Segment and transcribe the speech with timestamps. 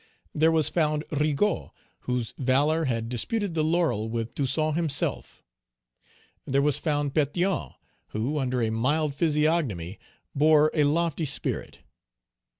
[0.33, 1.71] There was found Rigaud,
[2.09, 5.43] whose valor had disputed the laurel with Toussaint himself.
[6.43, 7.75] There was found Pétion,
[8.07, 9.99] who, under a mild physiognomy,
[10.33, 11.81] bore a lofty spirit.